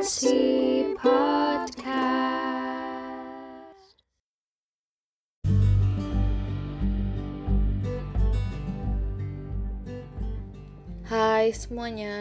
Artsy 0.00 0.96
Podcast. 0.96 1.84
Hai 11.04 11.52
semuanya, 11.52 12.16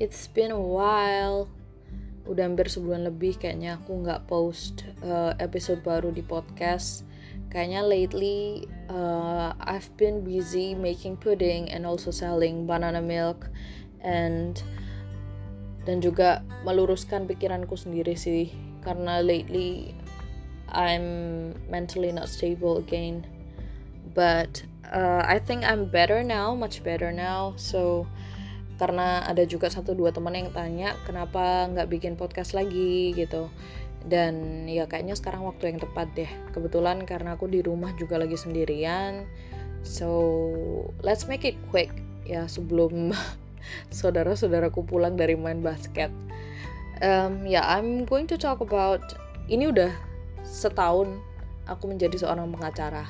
it's 0.00 0.24
been 0.32 0.48
a 0.48 0.56
while. 0.56 1.52
Udah 2.24 2.48
hampir 2.48 2.72
sebulan 2.72 3.12
lebih 3.12 3.36
kayaknya 3.44 3.76
aku 3.76 4.00
nggak 4.00 4.24
post 4.24 4.88
uh, 5.04 5.36
episode 5.36 5.84
baru 5.84 6.08
di 6.16 6.24
podcast. 6.24 7.04
Kayaknya 7.52 7.84
lately 7.84 8.64
uh, 8.88 9.52
I've 9.60 9.92
been 10.00 10.24
busy 10.24 10.72
making 10.72 11.20
pudding 11.20 11.68
and 11.68 11.84
also 11.84 12.08
selling 12.08 12.64
banana 12.64 13.04
milk 13.04 13.52
and 14.00 14.64
dan 15.86 16.02
juga 16.02 16.42
meluruskan 16.66 17.24
pikiranku 17.30 17.78
sendiri 17.78 18.18
sih. 18.18 18.50
Karena 18.82 19.22
lately 19.22 19.94
I'm 20.68 21.54
mentally 21.70 22.10
not 22.10 22.26
stable 22.26 22.82
again. 22.82 23.22
But 24.12 24.66
uh, 24.90 25.22
I 25.22 25.38
think 25.38 25.62
I'm 25.62 25.86
better 25.86 26.26
now, 26.26 26.52
much 26.58 26.82
better 26.82 27.14
now. 27.14 27.54
So 27.54 28.04
karena 28.76 29.24
ada 29.24 29.48
juga 29.48 29.72
satu 29.72 29.96
dua 29.96 30.12
teman 30.12 30.36
yang 30.36 30.52
tanya 30.52 30.92
kenapa 31.08 31.70
nggak 31.70 31.88
bikin 31.88 32.14
podcast 32.18 32.52
lagi? 32.52 33.14
Gitu. 33.14 33.46
Dan 34.06 34.66
ya 34.70 34.86
kayaknya 34.86 35.14
sekarang 35.14 35.46
waktu 35.46 35.74
yang 35.74 35.78
tepat 35.78 36.10
deh. 36.18 36.30
Kebetulan 36.50 37.06
karena 37.06 37.38
aku 37.38 37.46
di 37.46 37.62
rumah 37.62 37.94
juga 37.94 38.18
lagi 38.18 38.34
sendirian. 38.34 39.26
So 39.86 40.10
let's 41.06 41.30
make 41.30 41.46
it 41.46 41.58
quick. 41.70 41.94
Ya 42.26 42.50
sebelum 42.50 43.14
saudara-saudaraku 43.90 44.84
pulang 44.86 45.14
dari 45.14 45.34
main 45.38 45.60
basket. 45.60 46.12
Um, 47.04 47.44
ya 47.44 47.60
yeah, 47.60 47.64
I'm 47.66 48.08
going 48.08 48.24
to 48.32 48.40
talk 48.40 48.64
about 48.64 49.02
ini 49.52 49.68
udah 49.68 49.92
setahun 50.42 51.20
aku 51.68 51.90
menjadi 51.90 52.24
seorang 52.24 52.50
pengacara. 52.54 53.06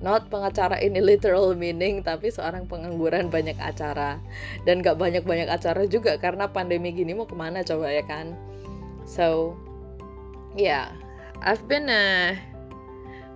Not 0.00 0.32
pengacara 0.32 0.80
ini 0.80 0.96
literal 1.02 1.52
meaning 1.52 2.00
tapi 2.00 2.32
seorang 2.32 2.64
pengangguran 2.64 3.28
banyak 3.28 3.58
acara. 3.60 4.16
Dan 4.64 4.80
gak 4.80 4.96
banyak-banyak 4.96 5.50
acara 5.50 5.84
juga 5.84 6.16
karena 6.16 6.48
pandemi 6.48 6.94
gini 6.94 7.12
mau 7.12 7.28
ke 7.28 7.36
mana 7.36 7.60
coba 7.60 7.92
ya 7.92 8.04
kan? 8.06 8.32
So 9.04 9.58
yeah 10.56 10.94
I've 11.40 11.64
been 11.68 11.88
a 11.88 12.36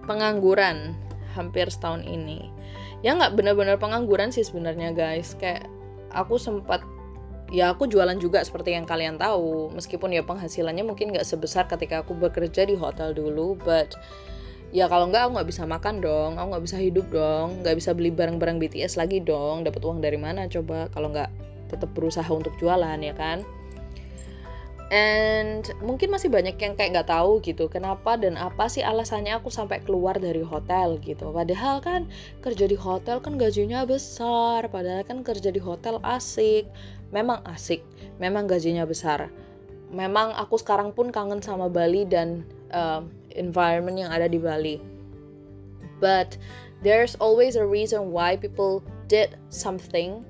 pengangguran 0.04 0.92
hampir 1.32 1.68
setahun 1.72 2.04
ini. 2.04 2.52
Ya 3.00 3.16
nggak 3.16 3.36
benar-benar 3.36 3.76
pengangguran 3.80 4.32
sih 4.32 4.44
sebenarnya 4.44 4.92
guys. 4.92 5.36
Kayak 5.36 5.68
aku 6.14 6.38
sempat 6.38 6.80
ya 7.52 7.70
aku 7.74 7.86
jualan 7.90 8.16
juga 8.16 8.40
seperti 8.40 8.74
yang 8.74 8.86
kalian 8.86 9.18
tahu. 9.20 9.74
Meskipun 9.74 10.14
ya 10.14 10.22
penghasilannya 10.22 10.86
mungkin 10.86 11.12
nggak 11.12 11.26
sebesar 11.26 11.66
ketika 11.68 12.06
aku 12.06 12.16
bekerja 12.16 12.64
di 12.64 12.78
hotel 12.78 13.12
dulu 13.12 13.58
but 13.60 13.94
ya 14.74 14.90
kalau 14.90 15.06
nggak 15.10 15.28
aku 15.28 15.30
nggak 15.38 15.48
bisa 15.54 15.62
makan 15.70 16.02
dong 16.02 16.34
aku 16.34 16.46
nggak 16.50 16.64
bisa 16.66 16.76
hidup 16.82 17.06
dong 17.14 17.62
nggak 17.62 17.78
bisa 17.78 17.94
beli 17.94 18.10
barang-barang 18.10 18.58
BTS 18.58 18.98
lagi 18.98 19.22
dong 19.22 19.62
dapat 19.62 19.82
uang 19.82 20.02
dari 20.02 20.18
mana 20.18 20.46
coba? 20.50 20.88
Kalau 20.90 21.10
nggak 21.12 21.30
tetap 21.70 21.90
berusaha 21.94 22.26
untuk 22.30 22.54
jualan 22.58 22.98
ya 23.02 23.14
kan 23.14 23.42
and 24.92 25.72
mungkin 25.80 26.12
masih 26.12 26.28
banyak 26.28 26.60
yang 26.60 26.76
kayak 26.76 26.92
nggak 27.00 27.08
tahu 27.08 27.40
gitu 27.40 27.72
kenapa 27.72 28.20
dan 28.20 28.36
apa 28.36 28.68
sih 28.68 28.84
alasannya 28.84 29.32
aku 29.32 29.48
sampai 29.48 29.80
keluar 29.80 30.20
dari 30.20 30.44
hotel 30.44 31.00
gitu. 31.00 31.32
Padahal 31.32 31.80
kan 31.80 32.04
kerja 32.44 32.68
di 32.68 32.76
hotel 32.76 33.20
kan 33.24 33.40
gajinya 33.40 33.88
besar 33.88 34.68
padahal 34.68 35.06
kan 35.08 35.24
kerja 35.24 35.48
di 35.48 35.60
hotel 35.60 36.00
asik. 36.04 36.68
Memang 37.14 37.40
asik 37.48 37.80
memang 38.20 38.44
gajinya 38.44 38.84
besar. 38.84 39.32
Memang 39.94 40.34
aku 40.36 40.58
sekarang 40.60 40.90
pun 40.92 41.08
kangen 41.14 41.40
sama 41.40 41.70
Bali 41.70 42.04
dan 42.04 42.42
uh, 42.74 43.00
environment 43.32 43.96
yang 43.96 44.10
ada 44.10 44.26
di 44.26 44.36
Bali. 44.36 44.76
But 46.02 46.36
there's 46.82 47.14
always 47.16 47.54
a 47.56 47.64
reason 47.64 48.10
why 48.10 48.36
people 48.36 48.82
did 49.06 49.38
something 49.48 50.26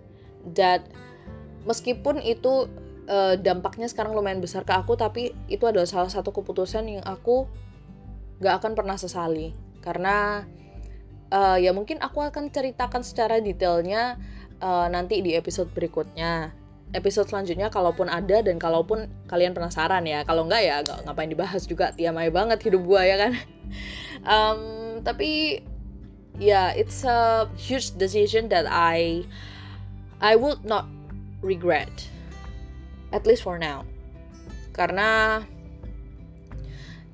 that 0.52 0.84
meskipun 1.64 2.20
itu 2.20 2.68
uh, 3.08 3.34
dampaknya 3.38 3.88
sekarang 3.88 4.16
lumayan 4.16 4.40
besar 4.40 4.64
ke 4.64 4.72
aku, 4.72 4.96
tapi 4.96 5.32
itu 5.48 5.64
adalah 5.64 5.88
salah 5.88 6.10
satu 6.10 6.32
keputusan 6.32 6.88
yang 6.88 7.04
aku 7.04 7.48
gak 8.40 8.62
akan 8.62 8.72
pernah 8.76 8.96
sesali. 8.96 9.52
Karena 9.80 10.44
uh, 11.32 11.56
ya 11.60 11.72
mungkin 11.76 12.00
aku 12.00 12.24
akan 12.24 12.48
ceritakan 12.48 13.04
secara 13.04 13.40
detailnya 13.40 14.16
uh, 14.60 14.86
nanti 14.88 15.20
di 15.20 15.36
episode 15.36 15.70
berikutnya. 15.72 16.52
Episode 16.94 17.26
selanjutnya 17.26 17.74
kalaupun 17.74 18.06
ada 18.06 18.38
dan 18.38 18.54
kalaupun 18.56 19.10
kalian 19.26 19.50
penasaran 19.50 20.06
ya. 20.06 20.22
Kalau 20.22 20.46
enggak 20.46 20.62
ya 20.62 20.76
gak, 20.86 21.02
ngapain 21.08 21.30
dibahas 21.30 21.66
juga. 21.66 21.90
Tiamai 21.90 22.30
banget 22.30 22.62
hidup 22.62 22.82
gue 22.84 23.02
ya 23.02 23.16
kan? 23.18 23.32
Um, 24.24 25.04
tapi 25.04 25.60
ya 26.40 26.40
yeah, 26.40 26.68
it's 26.72 27.04
a 27.04 27.44
huge 27.60 27.92
decision 28.00 28.48
that 28.48 28.64
I 28.64 29.20
I 30.24 30.32
would 30.40 30.64
not 30.64 30.88
regret 31.44 31.92
at 33.14 33.22
least 33.24 33.46
for 33.46 33.56
now. 33.56 33.86
Karena 34.74 35.40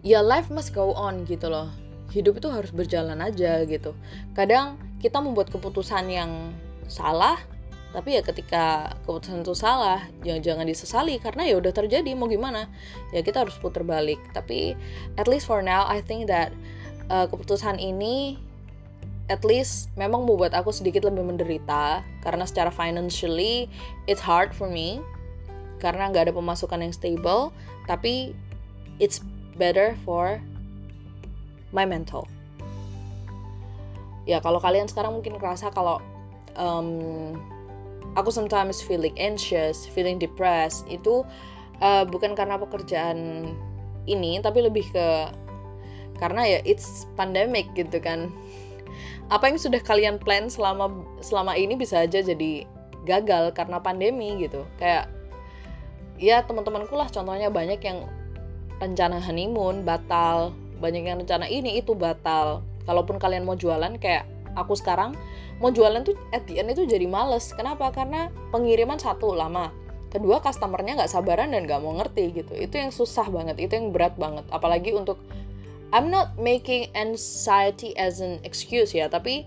ya 0.01 0.25
life 0.25 0.49
must 0.49 0.73
go 0.73 0.97
on 0.97 1.29
gitu 1.29 1.53
loh. 1.53 1.69
Hidup 2.11 2.41
itu 2.41 2.49
harus 2.49 2.73
berjalan 2.73 3.21
aja 3.21 3.63
gitu. 3.69 3.93
Kadang 4.33 4.81
kita 4.99 5.21
membuat 5.21 5.53
keputusan 5.53 6.09
yang 6.09 6.57
salah 6.89 7.39
tapi 7.91 8.15
ya 8.15 8.23
ketika 8.23 8.95
keputusan 9.03 9.43
itu 9.43 9.55
salah 9.59 10.07
jangan 10.23 10.43
jangan 10.47 10.67
disesali 10.67 11.19
karena 11.19 11.43
ya 11.43 11.59
udah 11.59 11.75
terjadi 11.75 12.15
mau 12.15 12.31
gimana? 12.31 12.71
Ya 13.11 13.21
kita 13.21 13.43
harus 13.43 13.59
putar 13.59 13.83
balik. 13.83 14.19
Tapi 14.33 14.79
at 15.19 15.27
least 15.27 15.51
for 15.51 15.61
now 15.61 15.85
I 15.91 16.01
think 16.01 16.31
that 16.31 16.55
uh, 17.11 17.27
keputusan 17.27 17.83
ini 17.83 18.39
at 19.31 19.47
least 19.47 19.91
memang 19.95 20.27
membuat 20.27 20.55
aku 20.55 20.71
sedikit 20.71 21.03
lebih 21.03 21.27
menderita. 21.27 22.07
Karena 22.23 22.47
secara 22.47 22.71
financially 22.71 23.67
it's 24.07 24.23
hard 24.23 24.55
for 24.55 24.71
me 24.71 25.03
karena 25.81 26.13
nggak 26.13 26.31
ada 26.31 26.35
pemasukan 26.37 26.85
yang 26.85 26.93
stable 26.93 27.51
tapi 27.89 28.37
it's 29.01 29.25
better 29.57 29.97
for 30.05 30.39
my 31.73 31.89
mental 31.89 32.29
ya 34.29 34.39
kalau 34.39 34.61
kalian 34.61 34.87
sekarang 34.87 35.17
mungkin 35.17 35.41
kerasa 35.41 35.73
kalau 35.73 35.99
um, 36.55 37.35
aku 38.19 38.31
sometimes 38.33 38.83
feeling 38.83 39.15
anxious, 39.21 39.87
feeling 39.87 40.19
depressed 40.19 40.87
itu 40.91 41.23
uh, 41.83 42.03
bukan 42.07 42.35
karena 42.35 42.59
pekerjaan 42.59 43.51
ini 44.09 44.41
tapi 44.43 44.65
lebih 44.65 44.87
ke 44.91 45.07
karena 46.19 46.59
ya 46.59 46.59
it's 46.67 47.07
pandemic 47.15 47.71
gitu 47.79 48.01
kan. 48.03 48.33
Apa 49.31 49.47
yang 49.47 49.59
sudah 49.63 49.79
kalian 49.79 50.19
plan 50.19 50.51
selama 50.51 50.91
selama 51.23 51.55
ini 51.55 51.79
bisa 51.79 52.03
aja 52.03 52.19
jadi 52.19 52.67
gagal 53.07 53.55
karena 53.55 53.79
pandemi 53.79 54.37
gitu. 54.43 54.67
Kayak 54.77 55.09
ya 56.21 56.45
teman-temanku 56.45 56.93
lah 56.95 57.09
contohnya 57.09 57.49
banyak 57.49 57.81
yang 57.81 58.05
rencana 58.79 59.19
honeymoon 59.19 59.83
batal, 59.83 60.53
banyak 60.79 61.09
yang 61.09 61.19
rencana 61.25 61.49
ini 61.49 61.81
itu 61.81 61.97
batal. 61.97 62.61
Kalaupun 62.85 63.17
kalian 63.17 63.49
mau 63.49 63.57
jualan 63.57 63.97
kayak 63.97 64.29
aku 64.57 64.77
sekarang 64.77 65.17
mau 65.61 65.73
jualan 65.73 66.05
tuh 66.05 66.17
at 66.33 66.45
itu 66.49 66.83
jadi 66.85 67.09
males. 67.09 67.53
Kenapa? 67.57 67.89
Karena 67.93 68.29
pengiriman 68.53 69.01
satu 69.01 69.33
lama. 69.33 69.73
Kedua 70.11 70.43
customernya 70.43 70.99
nggak 70.99 71.13
sabaran 71.13 71.55
dan 71.55 71.65
nggak 71.65 71.81
mau 71.81 71.95
ngerti 71.97 72.35
gitu. 72.35 72.53
Itu 72.57 72.77
yang 72.77 72.91
susah 72.91 73.29
banget 73.31 73.57
itu 73.63 73.73
yang 73.79 73.95
berat 73.95 74.17
banget. 74.21 74.43
Apalagi 74.51 74.93
untuk 74.93 75.21
I'm 75.91 76.11
not 76.11 76.39
making 76.39 76.91
anxiety 76.95 77.95
as 77.99 78.23
an 78.23 78.39
excuse 78.47 78.95
ya 78.95 79.11
tapi 79.11 79.47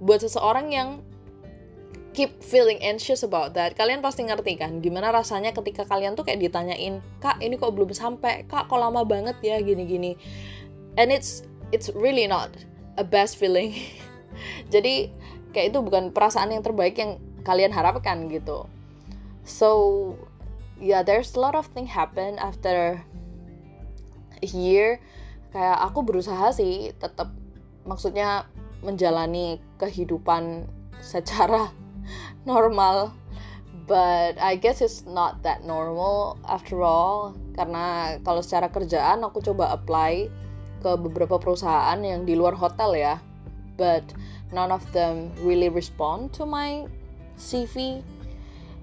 buat 0.00 0.24
seseorang 0.24 0.72
yang 0.72 1.04
keep 2.12 2.44
feeling 2.44 2.76
anxious 2.84 3.24
about 3.24 3.56
that 3.56 3.72
kalian 3.72 4.04
pasti 4.04 4.28
ngerti 4.28 4.60
kan 4.60 4.84
gimana 4.84 5.08
rasanya 5.12 5.56
ketika 5.56 5.88
kalian 5.88 6.12
tuh 6.12 6.28
kayak 6.28 6.44
ditanyain 6.44 7.00
kak 7.24 7.40
ini 7.40 7.56
kok 7.56 7.72
belum 7.72 7.88
sampai 7.92 8.44
kak 8.44 8.68
kok 8.68 8.78
lama 8.80 9.00
banget 9.04 9.36
ya 9.40 9.56
gini 9.64 9.88
gini 9.88 10.12
and 11.00 11.08
it's 11.08 11.44
it's 11.72 11.88
really 11.96 12.28
not 12.28 12.52
a 13.00 13.04
best 13.04 13.40
feeling. 13.40 13.72
Jadi 14.72 15.08
kayak 15.56 15.72
itu 15.72 15.78
bukan 15.80 16.12
perasaan 16.12 16.52
yang 16.52 16.64
terbaik 16.64 16.96
yang 17.00 17.16
kalian 17.42 17.72
harapkan 17.72 18.28
gitu. 18.28 18.68
So 19.42 20.14
yeah 20.78 21.02
there's 21.02 21.34
a 21.34 21.40
lot 21.40 21.56
of 21.56 21.66
thing 21.72 21.88
happen 21.88 22.36
after 22.38 23.00
a 24.40 24.48
year. 24.52 25.00
Kayak 25.52 25.78
aku 25.92 26.04
berusaha 26.04 26.52
sih 26.52 26.92
tetap 26.96 27.32
maksudnya 27.84 28.48
menjalani 28.84 29.60
kehidupan 29.80 30.68
secara 31.02 31.72
normal. 32.48 33.12
But 33.82 34.38
I 34.38 34.56
guess 34.56 34.78
it's 34.78 35.02
not 35.04 35.42
that 35.42 35.66
normal 35.66 36.38
after 36.46 36.80
all. 36.80 37.34
Karena 37.58 38.16
kalau 38.22 38.40
secara 38.40 38.70
kerjaan 38.70 39.26
aku 39.26 39.42
coba 39.42 39.74
apply 39.74 40.30
ke 40.82 40.90
beberapa 40.98 41.36
perusahaan 41.38 41.98
yang 41.98 42.22
di 42.22 42.38
luar 42.38 42.54
hotel 42.54 42.94
ya. 42.94 43.14
But 43.74 44.06
none 44.54 44.70
of 44.70 44.84
them 44.94 45.32
really 45.42 45.72
respond 45.72 46.30
to 46.38 46.46
my 46.46 46.86
CV 47.40 48.04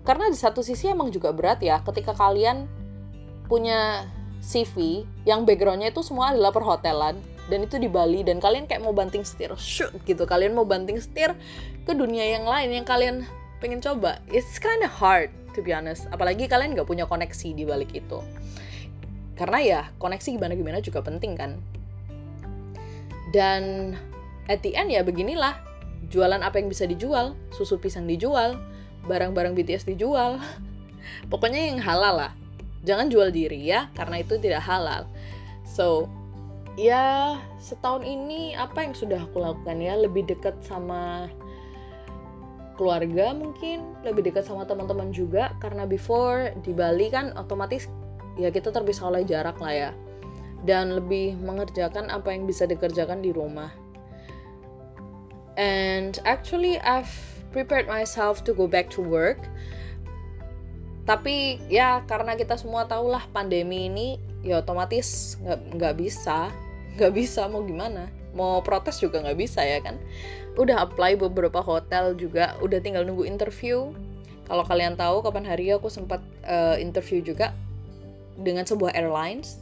karena 0.10 0.32
di 0.32 0.38
satu 0.42 0.66
sisi 0.66 0.90
emang 0.90 1.14
juga 1.14 1.30
berat 1.30 1.62
ya 1.62 1.78
ketika 1.86 2.18
kalian 2.18 2.66
punya 3.46 4.10
CV 4.42 5.06
yang 5.28 5.44
backgroundnya 5.44 5.94
itu 5.94 6.02
semua 6.02 6.32
adalah 6.34 6.50
perhotelan 6.50 7.20
dan 7.50 7.66
itu 7.66 7.82
di 7.82 7.90
Bali 7.90 8.22
dan 8.22 8.38
kalian 8.38 8.70
kayak 8.70 8.86
mau 8.86 8.94
banting 8.94 9.26
setir 9.26 9.50
shoot 9.58 9.92
gitu. 10.06 10.24
Kalian 10.30 10.54
mau 10.54 10.64
banting 10.64 11.02
setir 11.02 11.34
ke 11.84 11.92
dunia 11.98 12.24
yang 12.38 12.46
lain 12.46 12.70
yang 12.70 12.86
kalian 12.86 13.26
pengen 13.58 13.82
coba. 13.82 14.22
It's 14.30 14.62
kind 14.62 14.86
of 14.86 14.94
hard 14.94 15.34
to 15.58 15.66
be 15.66 15.74
honest. 15.74 16.06
Apalagi 16.14 16.46
kalian 16.46 16.78
nggak 16.78 16.88
punya 16.88 17.10
koneksi 17.10 17.58
di 17.58 17.66
balik 17.66 17.92
itu. 17.92 18.22
Karena 19.34 19.60
ya 19.60 19.82
koneksi 19.98 20.38
gimana 20.38 20.54
gimana 20.54 20.78
juga 20.80 21.02
penting 21.02 21.34
kan? 21.34 21.58
Dan 23.34 23.94
at 24.46 24.62
the 24.62 24.78
end 24.78 24.94
ya 24.94 25.02
beginilah. 25.02 25.58
Jualan 26.10 26.40
apa 26.40 26.58
yang 26.64 26.72
bisa 26.72 26.88
dijual 26.88 27.36
susu 27.52 27.76
pisang 27.76 28.08
dijual 28.08 28.56
barang-barang 29.10 29.58
BTS 29.58 29.90
dijual. 29.90 30.40
Pokoknya 31.32 31.74
yang 31.74 31.82
halal 31.82 32.16
lah. 32.16 32.32
Jangan 32.86 33.12
jual 33.12 33.34
diri 33.36 33.60
ya 33.60 33.92
karena 33.98 34.24
itu 34.24 34.40
tidak 34.40 34.64
halal. 34.64 35.10
So 35.68 36.08
ya 36.80 37.36
setahun 37.60 38.08
ini 38.08 38.56
apa 38.56 38.88
yang 38.88 38.96
sudah 38.96 39.20
aku 39.28 39.44
lakukan 39.44 39.84
ya? 39.84 40.00
Lebih 40.00 40.32
dekat 40.32 40.56
sama 40.64 41.28
keluarga 42.80 43.36
mungkin 43.36 44.00
lebih 44.08 44.32
dekat 44.32 44.48
sama 44.48 44.64
teman-teman 44.64 45.12
juga. 45.12 45.52
Karena 45.60 45.84
before 45.84 46.56
di 46.64 46.72
Bali 46.72 47.12
kan 47.12 47.36
otomatis 47.36 47.92
ya 48.40 48.48
kita 48.48 48.72
terpisah 48.72 49.12
oleh 49.12 49.28
jarak 49.28 49.60
lah 49.60 49.74
ya. 49.76 49.92
Dan 50.64 50.96
lebih 50.96 51.36
mengerjakan 51.44 52.08
apa 52.08 52.32
yang 52.32 52.48
bisa 52.48 52.64
dikerjakan 52.64 53.20
di 53.20 53.36
rumah. 53.36 53.76
And 55.60 56.16
actually 56.24 56.80
I've 56.80 57.12
prepared 57.52 57.92
myself 57.92 58.48
to 58.48 58.56
go 58.56 58.72
back 58.72 58.88
to 58.96 59.04
work. 59.04 59.44
Tapi 61.04 61.60
ya 61.68 62.08
karena 62.08 62.40
kita 62.40 62.56
semua 62.56 62.88
tahulah 62.88 63.28
pandemi 63.36 63.92
ini 63.92 64.08
ya 64.40 64.64
otomatis 64.64 65.36
nggak 65.76 66.00
bisa 66.00 66.48
nggak 66.98 67.14
bisa 67.14 67.46
mau 67.52 67.62
gimana? 67.62 68.10
Mau 68.34 68.62
protes 68.62 69.02
juga 69.02 69.22
nggak 69.22 69.38
bisa 69.38 69.62
ya 69.62 69.84
kan? 69.84 70.00
Udah 70.58 70.86
apply 70.88 71.20
beberapa 71.20 71.62
hotel 71.62 72.16
juga 72.18 72.56
udah 72.64 72.80
tinggal 72.82 73.06
nunggu 73.06 73.26
interview. 73.26 73.94
Kalau 74.50 74.66
kalian 74.66 74.98
tahu 74.98 75.22
kapan 75.22 75.46
hari 75.46 75.70
aku 75.70 75.94
sempat 75.94 76.24
uh, 76.48 76.74
interview 76.82 77.22
juga 77.22 77.54
dengan 78.42 78.66
sebuah 78.66 78.98
airlines 78.98 79.62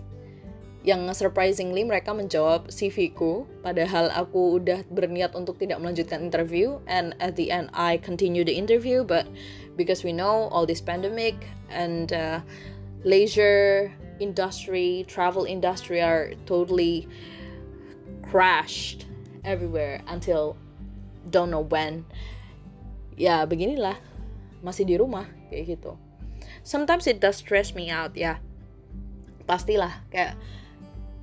yang 0.88 1.04
surprisingly 1.12 1.84
mereka 1.84 2.16
menjawab 2.16 2.72
CV 2.72 3.12
ku. 3.12 3.44
Padahal 3.60 4.08
aku 4.16 4.64
udah 4.64 4.88
berniat 4.88 5.36
untuk 5.36 5.60
tidak 5.60 5.84
melanjutkan 5.84 6.24
interview 6.24 6.80
and 6.88 7.12
at 7.20 7.36
the 7.36 7.52
end 7.52 7.68
I 7.76 8.00
continue 8.00 8.48
the 8.48 8.56
interview 8.56 9.04
but 9.04 9.28
because 9.76 10.08
we 10.08 10.16
know 10.16 10.48
all 10.56 10.64
this 10.64 10.80
pandemic 10.80 11.36
and 11.68 12.16
uh, 12.16 12.40
leisure 13.04 13.92
industry, 14.20 15.06
travel 15.08 15.46
industry 15.46 16.02
are 16.02 16.34
totally 16.46 17.08
crashed 18.28 19.08
everywhere 19.48 20.04
until 20.08 20.60
don't 21.32 21.50
know 21.50 21.64
when. 21.64 22.04
Ya 23.18 23.46
beginilah, 23.48 23.98
masih 24.62 24.86
di 24.86 24.96
rumah 25.00 25.26
kayak 25.50 25.78
gitu. 25.78 25.98
Sometimes 26.62 27.08
it 27.08 27.24
does 27.24 27.40
stress 27.40 27.72
me 27.74 27.90
out 27.90 28.14
ya. 28.14 28.38
Pastilah 29.48 30.04
kayak 30.12 30.36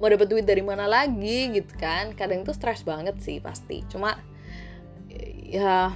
mau 0.00 0.08
dapat 0.08 0.26
duit 0.26 0.48
dari 0.48 0.64
mana 0.64 0.88
lagi 0.88 1.52
gitu 1.54 1.72
kan. 1.76 2.16
Kadang 2.16 2.42
itu 2.42 2.52
stress 2.56 2.82
banget 2.82 3.20
sih 3.20 3.38
pasti. 3.38 3.84
Cuma 3.86 4.16
ya 5.44 5.94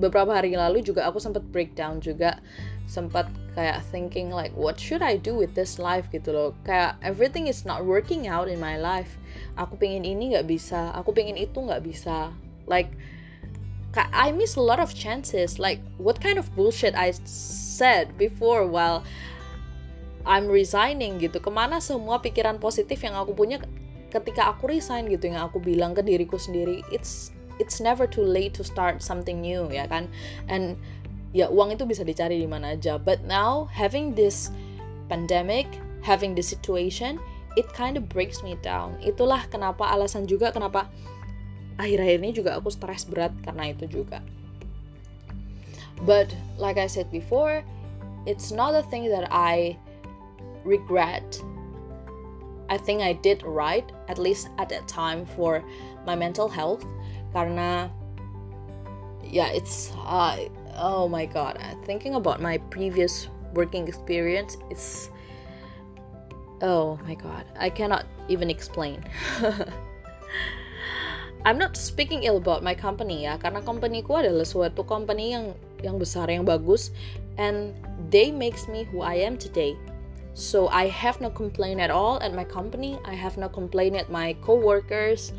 beberapa 0.00 0.34
hari 0.34 0.54
lalu 0.56 0.82
juga 0.82 1.06
aku 1.06 1.20
sempat 1.22 1.44
breakdown 1.54 2.02
juga 2.02 2.40
sempat 2.84 3.26
kayak 3.54 3.80
thinking 3.88 4.28
like 4.28 4.52
what 4.58 4.76
should 4.76 5.00
I 5.00 5.16
do 5.16 5.34
with 5.34 5.54
this 5.56 5.78
life 5.78 6.10
gitu 6.12 6.34
loh. 6.34 6.50
Kayak 6.66 7.00
everything 7.00 7.48
is 7.48 7.64
not 7.64 7.86
working 7.86 8.28
out 8.28 8.50
in 8.50 8.60
my 8.60 8.76
life. 8.76 9.16
Aku 9.56 9.78
pengen 9.78 10.04
ini 10.04 10.34
nggak 10.34 10.46
bisa 10.50 10.92
aku 10.92 11.14
pengen 11.14 11.38
itu 11.38 11.58
nggak 11.58 11.82
bisa. 11.86 12.34
Like 12.66 12.92
I 13.94 14.34
miss 14.34 14.58
a 14.58 14.64
lot 14.64 14.82
of 14.82 14.90
chances. 14.92 15.62
Like 15.62 15.78
what 16.02 16.18
kind 16.18 16.36
of 16.36 16.50
bullshit 16.58 16.98
I 16.98 17.14
said 17.24 18.18
before 18.18 18.66
while 18.66 19.06
I'm 20.26 20.50
resigning 20.50 21.22
gitu. 21.22 21.38
Ke 21.38 21.50
mana 21.52 21.78
semua 21.78 22.18
pikiran 22.18 22.58
positif 22.58 23.00
yang 23.06 23.14
aku 23.14 23.38
punya 23.38 23.62
ketika 24.10 24.50
aku 24.50 24.66
resign 24.66 25.06
gitu. 25.06 25.30
Yang 25.30 25.54
aku 25.54 25.58
bilang 25.62 25.94
ke 25.94 26.02
diriku 26.02 26.36
sendiri 26.36 26.82
it's 26.90 27.30
it's 27.62 27.78
never 27.78 28.10
too 28.10 28.26
late 28.26 28.50
to 28.50 28.66
start 28.66 28.98
something 28.98 29.38
new 29.38 29.70
ya 29.70 29.86
kan? 29.86 30.10
And 30.50 30.74
ya 31.34 31.50
uang 31.50 31.74
itu 31.74 31.82
bisa 31.84 32.06
dicari 32.06 32.38
di 32.38 32.46
mana 32.46 32.78
aja. 32.78 32.96
But 32.96 33.26
now 33.26 33.66
having 33.74 34.14
this 34.14 34.54
pandemic 35.10 35.66
having 36.00 36.32
this 36.32 36.48
situation 36.48 37.18
it 37.58 37.66
kind 37.74 37.98
of 37.98 38.08
breaks 38.10 38.42
me 38.42 38.58
down. 38.62 38.98
Itulah 39.02 39.46
kenapa 39.50 39.86
alasan 39.90 40.26
juga 40.26 40.50
kenapa 40.50 40.90
akhir-akhir 41.78 42.16
ini 42.22 42.30
juga 42.34 42.50
aku 42.58 42.70
stres 42.70 43.06
berat 43.06 43.34
karena 43.42 43.74
itu 43.74 43.86
juga. 43.90 44.22
But 46.02 46.30
like 46.58 46.78
I 46.78 46.86
said 46.90 47.10
before 47.10 47.62
it's 48.26 48.50
not 48.50 48.74
a 48.74 48.82
thing 48.86 49.10
that 49.10 49.30
I 49.30 49.78
regret. 50.66 51.38
I 52.72 52.80
think 52.80 53.04
I 53.04 53.14
did 53.20 53.44
right 53.44 53.84
at 54.08 54.18
least 54.18 54.50
at 54.58 54.72
that 54.72 54.88
time 54.90 55.28
for 55.38 55.62
my 56.02 56.18
mental 56.18 56.50
health. 56.50 56.82
Karena 57.30 57.90
ya 59.22 59.46
yeah, 59.46 59.48
it's 59.54 59.94
uh, 60.02 60.42
oh 60.76 61.08
my 61.08 61.26
god 61.26 61.56
uh, 61.60 61.74
thinking 61.84 62.14
about 62.14 62.40
my 62.40 62.58
previous 62.70 63.28
working 63.54 63.86
experience 63.86 64.56
it's 64.70 65.10
oh 66.62 66.98
my 67.06 67.14
god 67.14 67.46
i 67.58 67.70
cannot 67.70 68.06
even 68.28 68.50
explain. 68.50 69.04
I'm 71.44 71.58
not 71.58 71.76
speaking 71.76 72.24
ill 72.24 72.40
about 72.40 72.64
my 72.64 72.72
company 72.72 73.28
ya 73.28 73.36
karena 73.36 73.60
companyku 73.60 74.16
adalah 74.16 74.48
suatu 74.48 74.80
company 74.80 75.36
yang 75.36 75.52
yang 75.84 76.00
besar 76.00 76.32
yang 76.32 76.48
bagus 76.48 76.88
and 77.36 77.76
they 78.08 78.32
makes 78.32 78.64
me 78.64 78.88
who 78.88 79.04
I 79.04 79.20
am 79.20 79.36
today. 79.36 79.76
So 80.32 80.72
I 80.72 80.88
have 80.88 81.20
no 81.20 81.28
complaint 81.28 81.84
at 81.84 81.92
all 81.92 82.16
at 82.24 82.32
my 82.32 82.48
company 82.48 82.96
I 83.04 83.12
have 83.12 83.36
no 83.36 83.46
complaint 83.46 83.94
at 83.94 84.08
my 84.08 84.32
coworkers 84.40 85.36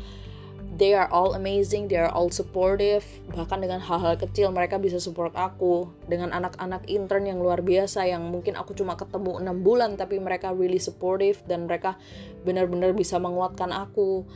they 0.76 0.92
are 0.92 1.08
all 1.08 1.32
amazing, 1.34 1.88
they 1.88 1.96
are 1.96 2.12
all 2.12 2.28
supportive. 2.28 3.02
Bahkan 3.32 3.64
dengan 3.64 3.80
hal-hal 3.80 4.20
kecil 4.20 4.52
mereka 4.52 4.76
bisa 4.76 5.00
support 5.00 5.32
aku. 5.32 5.88
Dengan 6.04 6.36
anak-anak 6.36 6.84
intern 6.86 7.24
yang 7.24 7.40
luar 7.40 7.64
biasa 7.64 8.04
yang 8.04 8.28
mungkin 8.28 8.54
aku 8.54 8.76
cuma 8.76 8.94
ketemu 8.94 9.40
6 9.40 9.64
bulan 9.64 9.96
tapi 9.96 10.20
mereka 10.20 10.52
really 10.52 10.80
supportive 10.80 11.40
dan 11.48 11.64
mereka 11.64 11.96
benar-benar 12.44 12.92
bisa 12.92 13.16
menguatkan 13.16 13.72
aku. 13.72 14.28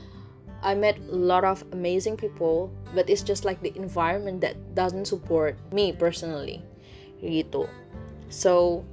I 0.60 0.76
met 0.76 1.00
a 1.08 1.16
lot 1.16 1.44
of 1.44 1.64
amazing 1.72 2.20
people, 2.20 2.68
but 2.92 3.08
it's 3.08 3.24
just 3.24 3.48
like 3.48 3.60
the 3.64 3.72
environment 3.76 4.44
that 4.44 4.56
doesn't 4.76 5.08
support 5.08 5.56
me 5.72 5.92
personally. 5.92 6.60
Gitu. 7.20 7.68
So 8.32 8.84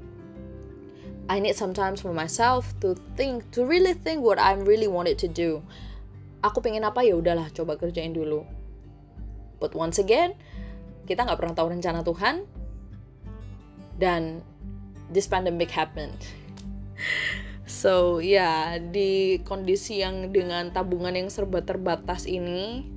I 1.28 1.44
need 1.44 1.60
sometimes 1.60 2.00
for 2.00 2.16
myself 2.16 2.72
to 2.84 2.96
think, 3.20 3.52
to 3.52 3.68
really 3.68 3.92
think 3.96 4.24
what 4.24 4.40
I'm 4.40 4.64
really 4.64 4.88
wanted 4.88 5.20
to 5.24 5.30
do 5.32 5.64
aku 6.42 6.62
pengen 6.62 6.86
apa 6.86 7.02
ya 7.06 7.18
udahlah 7.18 7.50
coba 7.54 7.78
kerjain 7.80 8.14
dulu. 8.14 8.46
But 9.58 9.74
once 9.74 9.98
again 9.98 10.38
kita 11.08 11.24
nggak 11.24 11.40
pernah 11.40 11.56
tahu 11.56 11.68
rencana 11.74 12.04
Tuhan. 12.04 12.46
Dan 13.98 14.46
this 15.10 15.26
pandemic 15.26 15.72
happened. 15.74 16.18
So 17.68 18.24
ya 18.24 18.32
yeah, 18.32 18.60
di 18.80 19.44
kondisi 19.44 20.00
yang 20.00 20.32
dengan 20.32 20.72
tabungan 20.72 21.12
yang 21.12 21.28
serba 21.28 21.68
terbatas 21.68 22.24
ini 22.24 22.88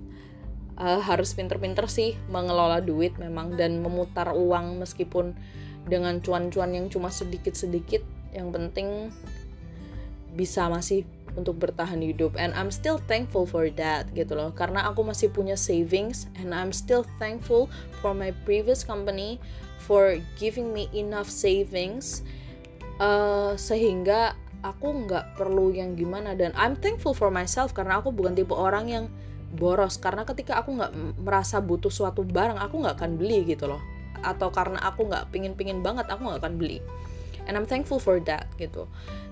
uh, 0.78 1.02
harus 1.02 1.35
pinter-pinter 1.35 1.90
sih 1.90 2.14
mengelola 2.30 2.78
duit 2.78 3.18
memang 3.18 3.59
dan 3.59 3.82
memutar 3.82 4.30
uang 4.30 4.78
meskipun 4.78 5.35
dengan 5.90 6.23
cuan-cuan 6.23 6.70
yang 6.70 6.87
cuma 6.87 7.11
sedikit-sedikit. 7.11 8.06
Yang 8.30 8.49
penting 8.54 8.88
bisa 10.38 10.70
masih 10.70 11.02
untuk 11.40 11.56
bertahan 11.56 12.04
hidup. 12.04 12.37
And 12.37 12.52
I'm 12.52 12.68
still 12.68 13.00
thankful 13.09 13.49
for 13.49 13.73
that 13.80 14.12
gitu 14.12 14.37
loh. 14.37 14.52
Karena 14.52 14.85
aku 14.92 15.00
masih 15.00 15.32
punya 15.32 15.56
savings 15.56 16.28
and 16.37 16.52
I'm 16.52 16.70
still 16.70 17.09
thankful 17.16 17.73
for 18.04 18.12
my 18.12 18.37
previous 18.44 18.85
company 18.85 19.40
for 19.80 20.20
giving 20.37 20.76
me 20.76 20.92
enough 20.92 21.32
savings. 21.32 22.20
Uh, 23.00 23.56
sehingga 23.56 24.37
aku 24.61 25.09
nggak 25.09 25.40
perlu 25.40 25.73
yang 25.73 25.97
gimana. 25.97 26.37
Dan 26.37 26.52
I'm 26.52 26.76
thankful 26.76 27.16
for 27.16 27.32
myself 27.32 27.73
karena 27.73 27.99
aku 28.04 28.12
bukan 28.12 28.37
tipe 28.37 28.52
orang 28.52 28.92
yang 28.92 29.04
boros. 29.56 29.97
Karena 29.97 30.28
ketika 30.28 30.61
aku 30.61 30.76
nggak 30.76 30.92
merasa 31.25 31.59
butuh 31.64 31.90
suatu 31.90 32.23
barang 32.23 32.61
aku 32.61 32.85
nggak 32.85 33.00
akan 33.00 33.16
beli 33.16 33.49
gitu 33.49 33.66
loh. 33.73 33.80
Atau 34.20 34.52
karena 34.52 34.76
aku 34.85 35.09
nggak 35.09 35.32
pingin 35.32 35.56
pingin 35.56 35.80
banget 35.80 36.04
aku 36.12 36.28
nggak 36.28 36.44
akan 36.44 36.61
beli. 36.61 36.85
And 37.49 37.56
I'm 37.56 37.64
thankful 37.64 37.99
for 37.99 38.20
that 38.28 38.52
gitu. 38.61 38.85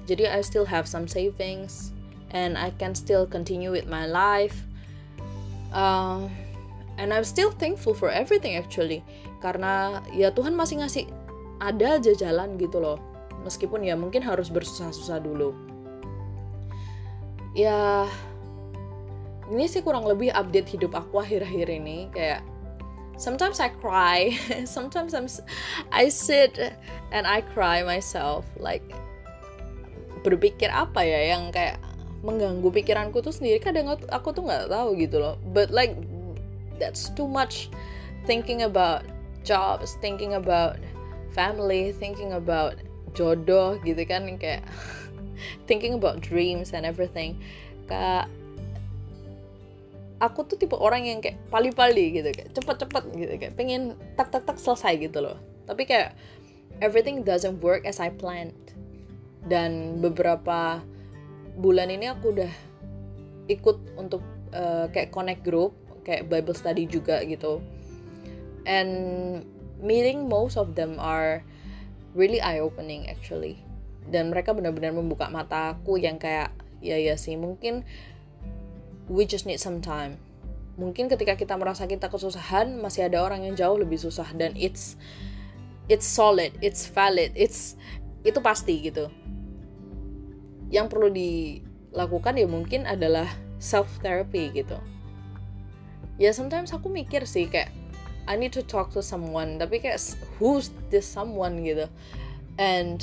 Jadi 0.09 0.25
I 0.25 0.41
still 0.41 0.65
have 0.65 0.89
some 0.89 1.05
savings 1.05 1.93
and 2.31 2.57
I 2.59 2.71
can 2.77 2.95
still 2.95 3.27
continue 3.27 3.73
with 3.73 3.87
my 3.89 4.07
life. 4.07 4.57
Uh, 5.73 6.29
and 6.97 7.13
I'm 7.13 7.25
still 7.25 7.51
thankful 7.51 7.95
for 7.95 8.11
everything 8.11 8.57
actually. 8.57 9.05
Karena 9.39 10.03
ya 10.13 10.35
Tuhan 10.35 10.53
masih 10.53 10.83
ngasih 10.83 11.05
ada 11.63 12.01
aja 12.01 12.13
jalan 12.13 12.59
gitu 12.59 12.83
loh. 12.83 12.99
Meskipun 13.47 13.87
ya 13.87 13.95
mungkin 13.95 14.21
harus 14.21 14.51
bersusah-susah 14.51 15.23
dulu. 15.23 15.55
Ya 17.57 18.07
ini 19.49 19.65
sih 19.65 19.81
kurang 19.81 20.05
lebih 20.05 20.35
update 20.37 20.69
hidup 20.69 20.93
aku 20.93 21.23
akhir-akhir 21.23 21.71
ini. 21.71 22.13
Kayak 22.13 22.45
sometimes 23.17 23.59
I 23.63 23.71
cry 23.73 24.35
sometimes 24.69 25.15
I'm 25.15 25.31
I 25.95 26.11
sit 26.13 26.59
and 27.15 27.25
I 27.25 27.41
cry 27.55 27.87
myself. 27.87 28.45
Like 28.59 28.85
berpikir 30.27 30.69
apa 30.69 31.07
ya 31.07 31.39
yang 31.39 31.55
kayak 31.55 31.79
mengganggu 32.27 32.67
pikiranku 32.75 33.23
tuh 33.23 33.31
sendiri 33.31 33.63
kadang 33.63 33.87
aku 34.11 34.35
tuh 34.35 34.43
nggak 34.43 34.71
tahu 34.71 34.99
gitu 34.99 35.23
loh. 35.23 35.37
But 35.55 35.71
like 35.71 35.95
that's 36.83 37.11
too 37.15 37.27
much 37.27 37.71
thinking 38.27 38.67
about 38.67 39.07
jobs 39.47 39.97
thinking 40.03 40.35
about 40.35 40.77
family 41.33 41.95
thinking 41.95 42.35
about 42.35 42.77
jodoh 43.15 43.79
gitu 43.87 44.03
kan 44.05 44.27
kayak 44.37 44.67
thinking 45.71 45.95
about 45.95 46.19
dreams 46.21 46.75
and 46.75 46.83
everything. 46.83 47.39
Kak 47.87 48.29
aku 50.19 50.43
tuh 50.51 50.59
tipe 50.59 50.75
orang 50.75 51.07
yang 51.07 51.19
kayak 51.23 51.39
pali-pali 51.49 52.19
gitu 52.19 52.35
kayak 52.35 52.51
cepet-cepet 52.51 53.05
gitu 53.15 53.35
kayak 53.39 53.55
pengen 53.55 53.95
tak 54.19 54.35
tak 54.35 54.43
tak 54.45 54.59
selesai 54.59 54.99
gitu 54.99 55.23
loh. 55.23 55.39
Tapi 55.71 55.87
kayak 55.87 56.19
everything 56.83 57.23
doesn't 57.23 57.63
work 57.63 57.87
as 57.87 58.03
I 58.03 58.11
planned. 58.11 58.55
Dan 59.47 60.03
beberapa 60.03 60.83
bulan 61.59 61.91
ini 61.91 62.07
aku 62.07 62.39
udah 62.39 62.53
ikut 63.51 63.99
untuk 63.99 64.23
uh, 64.55 64.87
kayak 64.95 65.11
connect 65.11 65.43
group 65.43 65.75
kayak 66.07 66.31
Bible 66.31 66.55
study 66.55 66.87
juga 66.87 67.21
gitu. 67.27 67.59
And 68.65 69.43
meeting 69.83 70.31
most 70.31 70.55
of 70.55 70.79
them 70.79 70.97
are 71.03 71.43
really 72.15 72.39
eye 72.39 72.63
opening 72.63 73.11
actually. 73.11 73.59
Dan 74.09 74.33
mereka 74.33 74.57
benar-benar 74.57 74.97
membuka 74.97 75.29
mataku 75.29 76.01
yang 76.01 76.17
kayak 76.17 76.55
ya 76.79 76.97
ya 76.97 77.19
sih 77.19 77.35
mungkin 77.35 77.83
we 79.11 79.27
just 79.27 79.45
need 79.45 79.61
some 79.61 79.83
time. 79.83 80.17
Mungkin 80.79 81.11
ketika 81.11 81.35
kita 81.35 81.59
merasa 81.59 81.91
kita 81.91 82.07
kesusahan 82.07 82.79
masih 82.79 83.11
ada 83.11 83.19
orang 83.19 83.43
yang 83.43 83.59
jauh 83.59 83.75
lebih 83.75 83.99
susah 83.99 84.31
dan 84.39 84.55
it's 84.55 84.95
it's 85.91 86.07
solid 86.07 86.53
it's 86.61 86.87
valid 86.87 87.33
it's 87.35 87.75
itu 88.23 88.39
pasti 88.39 88.79
gitu 88.85 89.09
yang 90.69 90.87
perlu 90.89 91.09
dilakukan 91.09 92.37
ya 92.37 92.47
mungkin 92.49 92.85
adalah 92.85 93.29
self 93.59 93.89
therapy 94.05 94.53
gitu. 94.53 94.77
Ya 96.19 96.35
sometimes 96.35 96.75
aku 96.75 96.91
mikir 96.91 97.25
sih 97.25 97.49
kayak 97.49 97.73
I 98.29 98.37
need 98.37 98.53
to 98.53 98.63
talk 98.63 98.93
to 98.93 99.01
someone 99.01 99.57
tapi 99.57 99.81
kayak 99.81 99.99
who's 100.37 100.71
this 100.93 101.09
someone 101.09 101.65
gitu. 101.65 101.89
And 102.61 103.01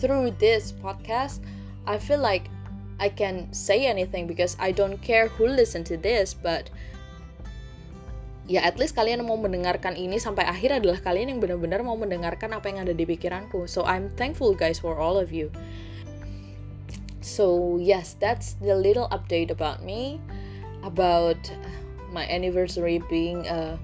through 0.00 0.34
this 0.42 0.74
podcast 0.74 1.44
I 1.86 2.00
feel 2.00 2.20
like 2.20 2.50
I 2.98 3.10
can 3.10 3.50
say 3.50 3.86
anything 3.86 4.26
because 4.26 4.58
I 4.58 4.70
don't 4.70 4.98
care 5.02 5.28
who 5.28 5.46
listen 5.46 5.84
to 5.90 5.96
this 5.98 6.34
but 6.34 6.70
ya 8.44 8.60
at 8.60 8.76
least 8.76 8.92
kalian 8.96 9.24
mau 9.24 9.40
mendengarkan 9.40 9.96
ini 9.96 10.20
sampai 10.20 10.44
akhir 10.44 10.82
adalah 10.82 11.00
kalian 11.00 11.36
yang 11.36 11.40
benar-benar 11.40 11.80
mau 11.80 11.96
mendengarkan 11.96 12.52
apa 12.52 12.68
yang 12.68 12.84
ada 12.84 12.92
di 12.96 13.06
pikiranku. 13.06 13.70
So 13.70 13.86
I'm 13.86 14.10
thankful 14.18 14.56
guys 14.56 14.82
for 14.82 14.98
all 14.98 15.16
of 15.20 15.30
you 15.30 15.52
so 17.24 17.78
yes 17.80 18.16
that's 18.20 18.54
the 18.54 18.74
little 18.74 19.08
update 19.08 19.50
about 19.50 19.82
me 19.82 20.20
about 20.82 21.50
my 22.12 22.28
anniversary 22.28 23.02
being 23.08 23.46
a 23.46 23.78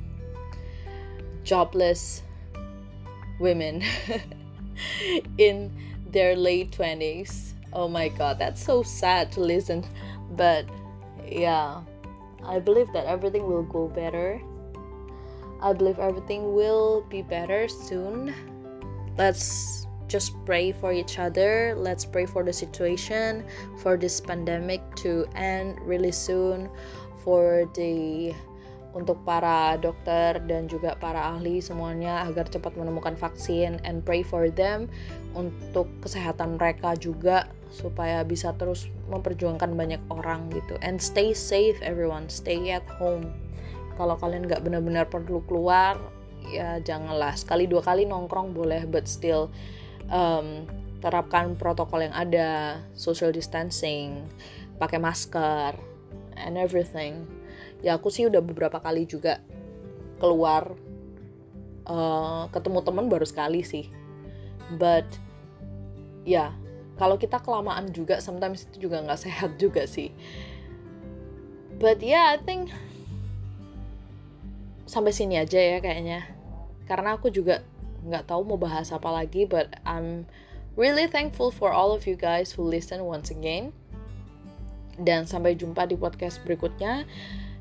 jobless 1.43 2.23
women 3.41 3.83
in 5.39 5.73
their 6.07 6.37
late 6.37 6.71
20s. 6.73 7.55
Oh 7.73 7.89
my 7.89 8.09
god, 8.09 8.39
that's 8.39 8.63
so 8.63 8.83
sad 8.83 9.33
to 9.33 9.41
listen. 9.41 9.85
But 10.37 10.67
yeah, 11.27 11.83
I 12.45 12.59
believe 12.59 12.93
that 12.93 13.07
everything 13.07 13.47
will 13.47 13.65
go 13.65 13.89
better. 13.89 14.41
I 15.63 15.73
believe 15.73 15.99
everything 15.99 16.55
will 16.55 17.03
be 17.09 17.23
better 17.23 17.69
soon. 17.69 18.35
Let's 19.19 19.87
just 20.11 20.35
pray 20.43 20.75
for 20.75 20.90
each 20.90 21.23
other. 21.23 21.79
Let's 21.79 22.02
pray 22.02 22.26
for 22.26 22.43
the 22.43 22.52
situation, 22.52 23.47
for 23.79 23.95
this 23.95 24.19
pandemic 24.19 24.83
to 25.07 25.31
end 25.38 25.79
really 25.87 26.11
soon, 26.11 26.67
for 27.23 27.71
the 27.79 28.35
untuk 28.90 29.23
para 29.23 29.79
dokter 29.79 30.43
dan 30.50 30.67
juga 30.67 30.99
para 30.99 31.23
ahli 31.23 31.62
semuanya 31.62 32.26
agar 32.26 32.50
cepat 32.50 32.75
menemukan 32.75 33.14
vaksin 33.14 33.79
and 33.87 34.02
pray 34.02 34.26
for 34.26 34.50
them 34.50 34.90
untuk 35.38 35.87
kesehatan 36.02 36.59
mereka 36.59 36.99
juga 36.99 37.47
supaya 37.71 38.26
bisa 38.26 38.50
terus 38.59 38.90
memperjuangkan 39.07 39.79
banyak 39.79 40.02
orang 40.11 40.50
gitu. 40.50 40.75
And 40.83 40.99
stay 40.99 41.31
safe 41.31 41.79
everyone. 41.87 42.26
Stay 42.26 42.75
at 42.75 42.83
home. 42.99 43.31
Kalau 43.95 44.19
kalian 44.19 44.50
nggak 44.50 44.67
benar-benar 44.67 45.07
perlu 45.07 45.38
keluar 45.47 45.95
ya 46.50 46.83
janganlah. 46.83 47.38
Sekali 47.38 47.71
dua 47.71 47.87
kali 47.87 48.11
nongkrong 48.11 48.50
boleh 48.50 48.90
but 48.90 49.07
still 49.07 49.55
um, 50.11 50.67
terapkan 51.00 51.57
protokol 51.57 52.05
yang 52.05 52.12
ada 52.12 52.79
social 52.93 53.33
distancing 53.33 54.29
pakai 54.76 55.00
masker 55.00 55.73
and 56.37 56.61
everything. 56.61 57.25
Ya 57.81 57.97
aku 57.97 58.12
sih 58.12 58.29
udah 58.29 58.45
beberapa 58.45 58.76
kali 58.76 59.09
juga 59.09 59.40
keluar 60.21 60.76
uh, 61.88 62.45
ketemu 62.52 62.85
temen 62.85 63.07
baru 63.09 63.25
sekali 63.25 63.64
sih. 63.64 63.88
But 64.76 65.09
ya 66.29 66.52
kalau 67.00 67.17
kita 67.17 67.40
kelamaan 67.40 67.97
juga 67.97 68.21
sometimes 68.21 68.69
itu 68.69 68.88
juga 68.88 69.00
nggak 69.00 69.21
sehat 69.25 69.57
juga 69.57 69.88
sih. 69.88 70.12
But 71.81 72.05
yeah 72.05 72.37
I 72.37 72.38
think 72.45 72.69
sampai 74.85 75.17
sini 75.17 75.40
aja 75.40 75.57
ya 75.57 75.79
kayaknya. 75.81 76.29
Karena 76.85 77.17
aku 77.17 77.33
juga 77.33 77.64
nggak 78.07 78.28
tahu 78.30 78.45
mau 78.47 78.59
bahas 78.61 78.92
apa 78.95 79.09
lagi 79.12 79.45
but 79.45 79.76
I'm 79.85 80.25
really 80.80 81.07
thankful 81.07 81.50
for 81.50 81.73
all 81.73 81.92
of 81.92 82.07
you 82.07 82.14
guys 82.14 82.52
who 82.52 82.62
listen 82.62 83.04
once 83.04 83.28
again. 83.28 83.75
Dan 85.00 85.25
sampai 85.25 85.57
jumpa 85.57 85.88
di 85.88 85.97
podcast 85.97 86.40
berikutnya. 86.45 87.09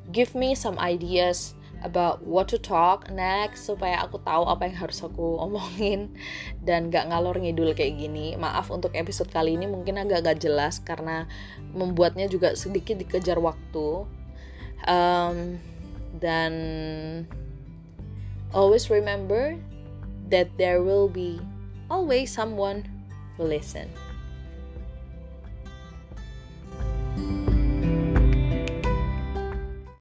Give 0.10 0.32
me 0.34 0.58
some 0.58 0.76
ideas 0.82 1.54
about 1.80 2.20
what 2.28 2.52
to 2.52 2.60
talk 2.60 3.08
next 3.08 3.64
supaya 3.64 4.04
aku 4.04 4.20
tahu 4.28 4.44
apa 4.44 4.68
yang 4.68 4.76
harus 4.76 5.00
aku 5.00 5.38
omongin 5.46 6.12
dan 6.68 6.92
gak 6.92 7.08
ngalor 7.08 7.40
ngidul 7.40 7.72
kayak 7.72 7.96
gini. 7.96 8.36
Maaf 8.36 8.68
untuk 8.74 8.92
episode 8.96 9.32
kali 9.32 9.56
ini 9.56 9.66
mungkin 9.68 9.96
agak 10.00 10.28
gak 10.28 10.40
jelas 10.44 10.84
karena 10.84 11.28
membuatnya 11.72 12.28
juga 12.28 12.54
sedikit 12.56 13.00
dikejar 13.00 13.40
waktu. 13.40 14.04
Um, 14.88 15.60
dan 16.20 16.52
always 18.56 18.90
remember 18.90 19.60
that 20.30 20.50
there 20.58 20.82
will 20.82 21.10
be 21.10 21.40
always 21.90 22.32
someone 22.32 22.86
who 23.38 23.44
listen 23.44 23.90